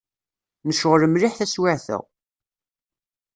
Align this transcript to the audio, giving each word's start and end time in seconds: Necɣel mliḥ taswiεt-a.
Necɣel 0.67 1.03
mliḥ 1.07 1.33
taswiεt-a. 1.35 1.99